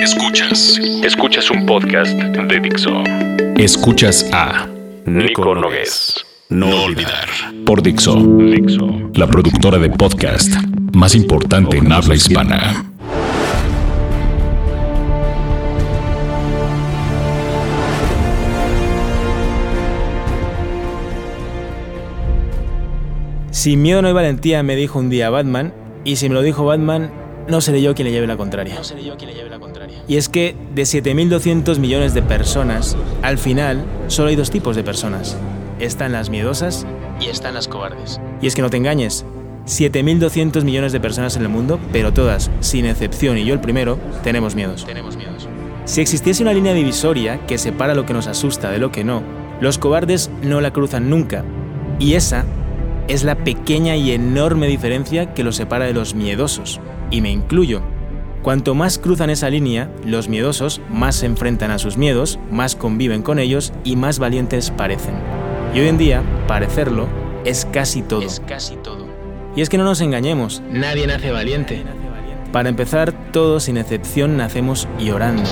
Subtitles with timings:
[0.00, 0.80] Escuchas.
[1.04, 3.04] Escuchas un podcast de Dixo.
[3.56, 4.66] Escuchas a
[5.04, 6.26] Nico Nogués.
[6.48, 7.28] No olvidar.
[7.64, 8.16] Por Dixo.
[8.16, 9.12] Dixo.
[9.14, 10.52] La productora de podcast
[10.92, 12.92] más importante en habla hispana.
[23.52, 25.72] Sin miedo no hay valentía, me dijo un día Batman,
[26.04, 28.80] y si me lo dijo Batman, no seré yo quien le lleve la contraria.
[30.08, 34.84] Y es que de 7.200 millones de personas, al final solo hay dos tipos de
[34.84, 35.36] personas.
[35.78, 36.86] Están las miedosas
[37.20, 38.20] y están las cobardes.
[38.40, 39.24] Y es que no te engañes,
[39.66, 43.98] 7.200 millones de personas en el mundo, pero todas, sin excepción y yo el primero,
[44.22, 44.84] tenemos miedos.
[44.84, 45.48] Tenemos miedos.
[45.84, 49.22] Si existiese una línea divisoria que separa lo que nos asusta de lo que no,
[49.60, 51.44] los cobardes no la cruzan nunca.
[51.98, 52.44] Y esa
[53.08, 56.80] es la pequeña y enorme diferencia que los separa de los miedosos.
[57.10, 57.82] Y me incluyo.
[58.42, 63.22] Cuanto más cruzan esa línea, los miedosos más se enfrentan a sus miedos, más conviven
[63.22, 65.14] con ellos y más valientes parecen.
[65.74, 67.08] Y hoy en día, parecerlo
[67.44, 68.22] es casi todo.
[68.22, 69.06] Es casi todo.
[69.54, 71.82] Y es que no nos engañemos, nadie nace valiente.
[72.52, 75.42] Para empezar, todos sin excepción nacemos llorando.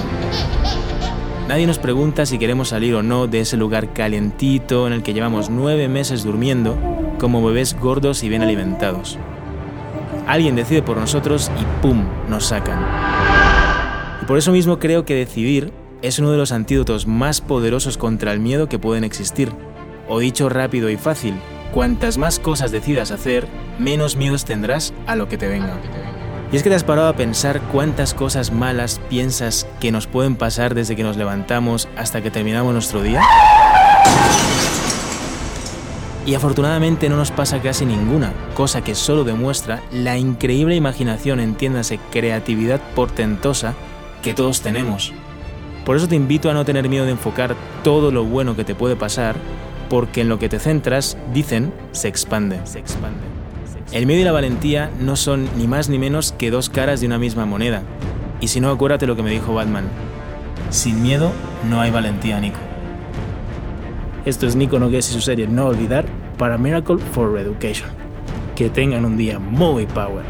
[1.49, 5.15] Nadie nos pregunta si queremos salir o no de ese lugar calientito en el que
[5.15, 6.77] llevamos nueve meses durmiendo
[7.19, 9.19] como bebés gordos y bien alimentados.
[10.27, 12.05] Alguien decide por nosotros y ¡pum!
[12.29, 12.79] nos sacan.
[14.23, 15.73] Y por eso mismo creo que decidir
[16.03, 19.53] es uno de los antídotos más poderosos contra el miedo que pueden existir.
[20.09, 21.35] O dicho rápido y fácil,
[21.73, 23.47] cuantas más cosas decidas hacer,
[23.79, 25.79] menos miedos tendrás a lo que te venga.
[26.53, 30.37] Y es que te has parado a pensar cuántas cosas malas piensas que nos pueden
[30.37, 33.21] pasar desde que nos levantamos hasta que terminamos nuestro día.
[36.27, 42.01] Y afortunadamente no nos pasa casi ninguna, cosa que solo demuestra la increíble imaginación, entiéndase,
[42.11, 43.75] creatividad portentosa
[44.23, 45.13] que todos tenemos.
[45.85, 48.75] Por eso te invito a no tener miedo de enfocar todo lo bueno que te
[48.75, 49.37] puede pasar,
[49.91, 52.59] porque en lo que te centras, dicen, se expande.
[53.93, 57.07] El miedo y la valentía no son ni más ni menos que dos caras de
[57.07, 57.83] una misma moneda.
[58.41, 59.85] Y si no, acuérdate lo que me dijo Batman.
[60.71, 61.33] Sin miedo
[61.69, 62.59] no hay valentía, Nico.
[64.25, 66.07] Esto es Nico Nogués y su serie No Olvidar
[66.39, 67.91] para Miracle for Education.
[68.57, 70.25] Que tengan un día muy power.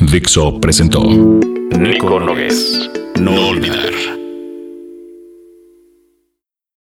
[0.00, 2.90] Dixo presentó Nico Nogués.
[3.20, 4.17] No olvidar.